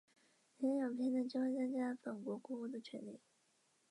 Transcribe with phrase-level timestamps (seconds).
[0.57, 3.19] 人人有平等机会参加本国公务的权利。